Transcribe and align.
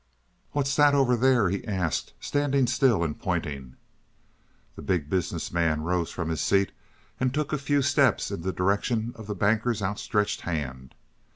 "What's 0.53 0.75
that 0.77 0.95
over 0.95 1.15
there?" 1.15 1.49
he 1.51 1.63
asked, 1.63 2.13
standing 2.19 2.65
still 2.65 3.03
and 3.03 3.19
pointing. 3.19 3.75
The 4.75 4.81
Big 4.81 5.11
Business 5.11 5.51
Man 5.51 5.83
rose 5.83 6.09
from 6.09 6.29
his 6.29 6.41
seat 6.41 6.71
and 7.19 7.31
took 7.31 7.53
a 7.53 7.59
few 7.59 7.83
steps 7.83 8.31
in 8.31 8.41
the 8.41 8.51
direction 8.51 9.11
of 9.13 9.27
the 9.27 9.35
Banker's 9.35 9.83
outstretched 9.83 10.41
hand. 10.41 10.95